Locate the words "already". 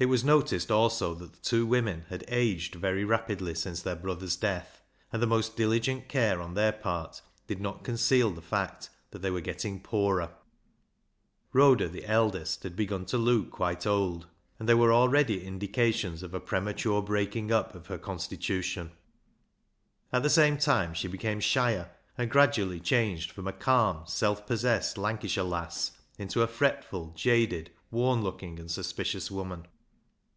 14.92-15.44